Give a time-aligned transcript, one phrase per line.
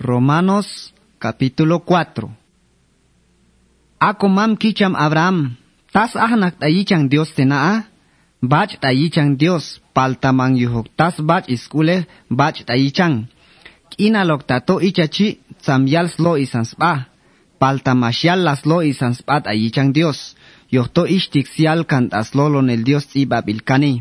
[0.00, 2.24] Romanos capítulo 4.
[4.00, 5.60] Ako mam kicham Abraham,
[5.92, 7.84] tas ahnak tayichang Dios tenaa,
[8.40, 13.28] bach tayichang Dios, paltamang yuhok tas bach iskule bach tayichang.
[13.92, 17.12] Kinalok tato ichachi, tsamyal slo isanspa,
[17.60, 20.32] paltamashyal laslo isanspat ayichang Dios,
[20.72, 24.00] yohto ishtik sial kantaslolon el Dios iba bilkani.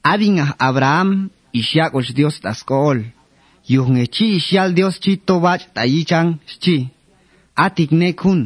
[0.00, 3.19] Abingah Abraham, ishakosh Dios taskool.
[3.74, 6.28] yuhnechi xial Dios chi tobach tayichan
[6.62, 6.76] chi.
[7.64, 8.40] Atik nekun,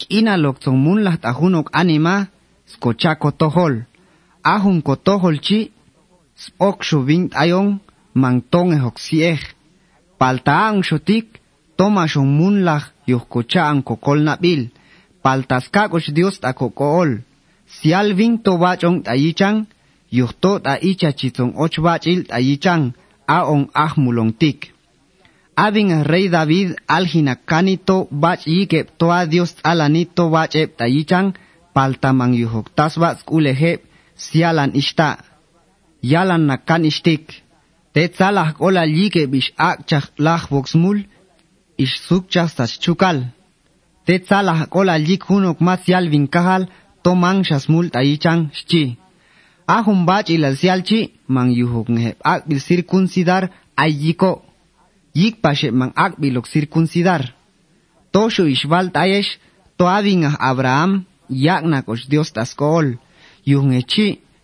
[0.00, 2.16] kina lokzomun lah tajunok anima,
[2.72, 3.74] skochako tohol.
[4.54, 5.60] Ahun kotohol chi,
[6.42, 7.68] spok shubin ayon,
[8.20, 9.40] mantong ehoksieh.
[10.18, 11.26] Paltaan shotik,
[11.76, 14.62] toma shomun lah yuhkochaan kokol nabil.
[15.22, 17.10] Paltaskakosh Dios takokool.
[17.76, 19.56] Sialvin tobachon tayichan,
[20.18, 22.82] yuhto taicha chitzon ochbachil tayichan.
[23.38, 24.58] aon ahmulontik.
[25.56, 31.26] Adin rey David aljina kanito bach yikep toa Dios alanito bach ep tayichan
[31.74, 33.80] paltaman yuhok tasbats kulehep
[34.24, 35.08] sialan ishta.
[36.12, 37.24] Yalan nakan ishtik.
[37.94, 40.98] Tetzalah ola yikep ish akchak lah boxmul
[41.84, 43.18] ish sukchak sach chukal.
[44.06, 46.62] Tetzalah ola yik hunok mas yal vinkahal
[47.04, 48.82] toman shasmul tayichan shchi.
[49.76, 51.00] ahumbachi lalsialchi
[51.34, 53.42] man yuhunhe akbil circuncidar
[53.76, 54.30] ayiko
[55.14, 57.22] yik yikpashe man akbilok circuncidar
[58.12, 59.30] toshu ishbal tayesh
[59.78, 60.92] toabin abraham
[61.28, 62.86] yak yaknakosh dios taskol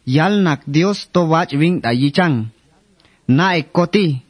[0.07, 2.35] yal nak dios to tobach bin tayichan
[3.29, 4.23] na ekoti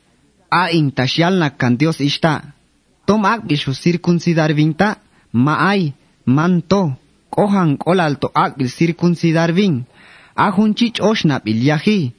[0.51, 2.35] a in intash nak kan dios ishta
[3.07, 4.89] tom akbishu circuncidar binta
[5.33, 5.93] maay
[6.25, 6.83] manto
[7.35, 9.85] kohan kolalto akbil circuncidar bin
[10.37, 12.13] ahunchich oshna bilyahi.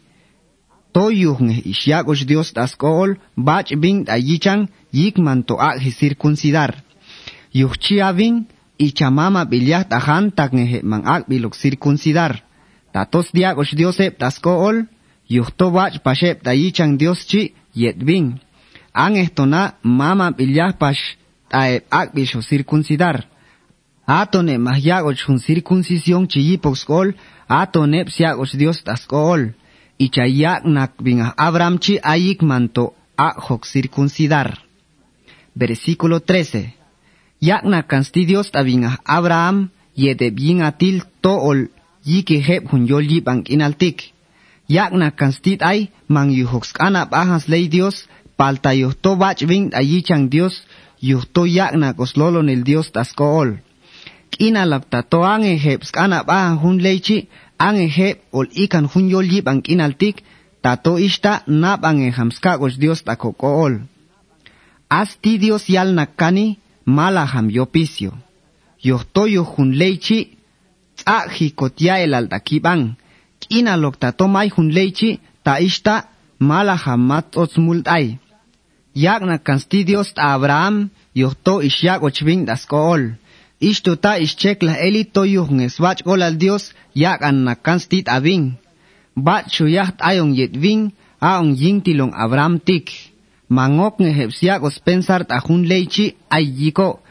[0.93, 6.71] Toyuhne ishyagos Dios taskol bach bing ayichang yikman to akhi circuncidar.
[7.53, 8.45] Yuhchi avin
[8.79, 12.41] ichamama bilyah tahan taknehe man ak bilok circuncidar.
[12.93, 14.85] Tatos diagos Dios ep taskol
[15.29, 18.39] yuhto bach pashep tayichang Dios chi yet bing.
[18.93, 21.17] Ang ehtona mama bilyah pash
[21.51, 23.36] taep ak bisho circuncidar.
[24.07, 29.51] Atone mahyagos hun circuncisión chiyipoxkol atone psiagos Dios taskol.
[29.99, 34.63] Ichayak nak binga Abraham chi ayik manto a hok circuncidar.
[35.55, 36.71] Versículo 13.
[37.41, 41.67] Yak na kansti Dios tabinga Abraham yede bien atil tool
[42.05, 44.15] yike heb hun yol yip ang inaltik.
[44.71, 48.07] Yak na kanstit ay mang yuhoks kanap ahas ley Dios
[48.39, 50.63] palta yuhto bach ving ayichang Dios
[51.03, 52.87] yuhto yak na koslolon el Dios
[54.39, 57.17] ina lapta to ange hebs kana ba hun leichi
[57.67, 60.17] ange heb ol ikan hun yol yib an kinaltik
[60.63, 63.73] tato ishta nab ange hamska gos dios takokool
[64.99, 66.45] asti dios yal nakani
[66.85, 68.11] mala ham yopicio
[68.87, 70.19] yohtoyo hun leichi
[70.97, 72.81] tsa hikotia el altakiban
[73.57, 75.09] ina lokta to mai hun leichi
[75.43, 75.95] ta ishta
[76.49, 78.07] mala hamat otsmultai
[79.03, 80.77] yakna kansti dios abraham
[81.21, 83.03] yohto ishyak ochbin daskool
[83.59, 88.53] Ishto ta ischekla elito yuhng swach al Dios yak an na kansti abing.
[89.15, 92.93] Bat shuyaht ayong yetving aong ying tilong Abraham tik.
[93.49, 97.01] Mangok nge hepsiagos pensar tajun leichi ayiko.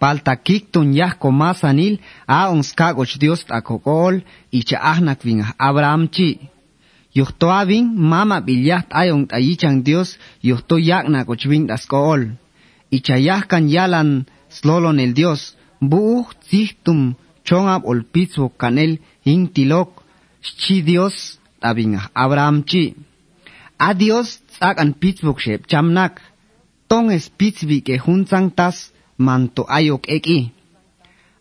[0.00, 6.40] Palta kiktun yah komasanil aong skagoch Dios takokol icha ahnak ving Abraham chi.
[7.12, 12.32] Yuhto abing mama bilyaht ayong tayichang Dios yuhto yak na kochving daskool.
[12.88, 17.14] Icha yah kan yalan slolon el Dios buuh zihtum
[17.46, 18.92] chongab ol pitzo kanel
[19.24, 19.90] hintilok
[20.60, 22.94] chi Dios tabing Abraham chi.
[23.78, 26.14] Adios tsak an pitbuk shep chamnak.
[26.88, 27.82] Tong es pitzbi
[28.58, 28.76] tas
[29.18, 30.52] manto ayok eki.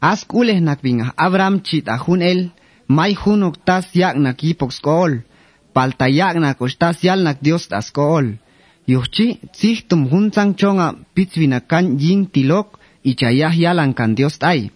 [0.02, 2.52] As kuleh nak binga Abraham chit ahun el,
[2.88, 5.12] may hunok tas yak nak ipok skol.
[5.74, 8.38] Palta yak nak tas yal Dios tas skol.
[8.88, 12.78] Yuhchi tzihtum hunsang chonga pitzbi na kan yin tilok,
[13.10, 14.72] ichayah yalan kan Dios tay.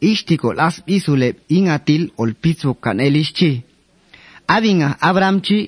[0.00, 3.64] Ishtikol as isulep ingatil ol pitzbuk kan el ishchi.
[4.48, 5.58] Abinga Abraham chi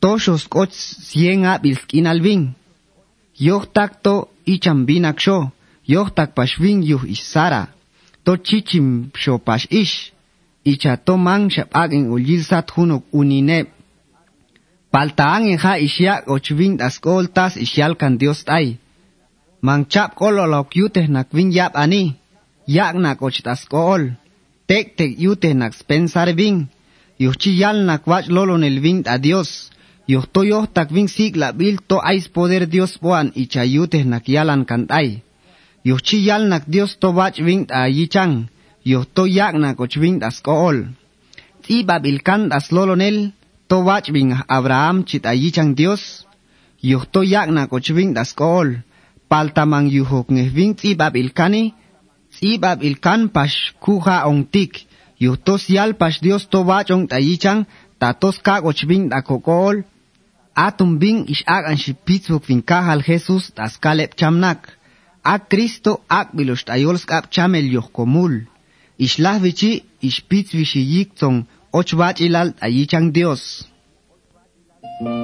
[0.00, 0.74] toshos koch
[1.08, 2.42] cien abil kinalvin.
[3.46, 4.14] Yoh takto
[4.46, 5.38] icham binaksho,
[5.92, 7.62] yoh tak pashvin yuh isara.
[8.24, 10.12] To chichim sho pash ish.
[10.64, 13.68] Icha to mang shap agin uljil sat hunok uninep.
[14.92, 18.78] Paltaan en ha ishyak ochvin askol tas ishyal kan Dios tay.
[19.66, 22.04] mangcap kolo lauk yute nak winyap ani,
[22.76, 24.02] yak nak ochitas kool,
[24.68, 26.58] tek tek yute nak spensar wing,
[27.22, 29.50] yuchi yal nak wach lolo nel wing a Dios,
[30.10, 30.40] yuchto
[30.76, 35.08] tak wing sik la bil to ais poder Dios boan icha yute nak yalan kantay,
[35.88, 38.48] yuchi yal nak Dios to wach wing a yichang,
[38.84, 40.92] Yuhto yak nak och wing as kool,
[41.64, 43.32] Ti babil kant as lolo nel,
[43.68, 46.26] to wach wing Abraham chit a yichang Dios,
[46.82, 48.84] Yuhto yak nak och wing das kool,
[49.30, 51.74] paltamang yuhok ng ving tsibab ilkani,
[52.32, 54.86] tsibab ilkan pash kuha ontik,
[55.18, 57.66] yuhtos yal pash Dios tobach ong tayichang,
[58.00, 59.82] tatos kag ochbing dakokol,
[60.54, 64.60] atum bing ishak ang shipitzbuk vinkahal Jesus tas kalep chamnak,
[65.24, 68.44] ak Kristo ak bilos tayols kap chamel yuhkomul,
[69.00, 73.66] ishlah vichi ishpitz vichiyik tong ochbach ilal tayichang Dios.
[74.84, 75.23] Thank you.